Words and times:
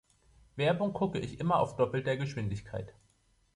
Werbung 0.55 0.93
gucke 0.93 1.19
ich 1.19 1.39
immer 1.39 1.59
auf 1.59 1.75
doppelter 1.75 2.17
Geschwindigkeit. 2.17 2.95